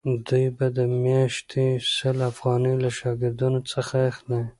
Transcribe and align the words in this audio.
دوی 0.27 0.45
به 0.57 0.65
د 0.77 0.79
میاشتې 1.03 1.65
سل 1.95 2.17
افغانۍ 2.31 2.73
له 2.83 2.89
شاګردانو 2.99 3.59
څخه 3.73 3.95
اخلي. 4.11 4.41